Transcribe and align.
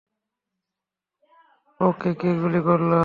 ওকে 1.79 2.11
কে 2.13 2.29
গুলি 2.41 2.59
করলো? 2.67 2.99